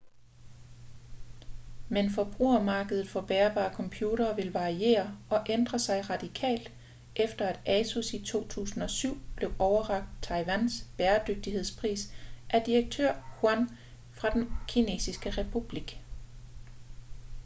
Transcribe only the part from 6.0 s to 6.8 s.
radikalt